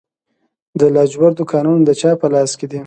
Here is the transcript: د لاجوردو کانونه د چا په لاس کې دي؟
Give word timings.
د 0.79 0.81
لاجوردو 0.95 1.43
کانونه 1.51 1.81
د 1.85 1.91
چا 2.01 2.11
په 2.21 2.27
لاس 2.33 2.51
کې 2.59 2.67
دي؟ 2.71 2.79